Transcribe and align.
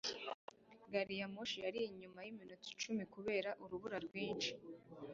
gari 0.91 1.15
ya 1.19 1.27
moshi 1.33 1.57
yari 1.65 1.79
inyuma 1.89 2.19
yiminota 2.25 2.67
icumi 2.73 3.03
kubera 3.13 3.49
urubura 3.63 3.97
rwinshi 4.05 4.51